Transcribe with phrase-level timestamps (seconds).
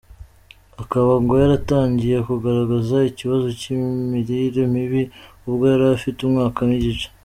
[0.81, 5.01] Akaba ngo yaratangiye kugaragaza ikibazo cy’imirire mibi
[5.47, 7.07] ubwo yari afite umwaka n’igice.